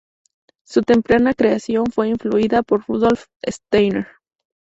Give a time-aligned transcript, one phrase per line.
[0.65, 4.07] Su temprana creación fue influida por Rudolph Steiner.